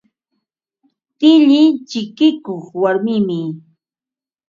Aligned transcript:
Tilli 1.19 1.61
chikikuq 1.89 2.63
warmimi. 2.81 3.39